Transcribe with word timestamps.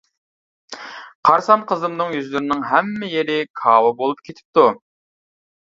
قارىسام 1.29 1.67
قىزىمنىڭ 1.73 2.15
يۈزلىرىنىڭ 2.17 2.67
ھەممە 2.73 3.13
يېرى 3.15 3.39
كاۋا 3.63 3.95
بولۇپ 4.03 4.27
كېتىپتۇ. 4.31 4.71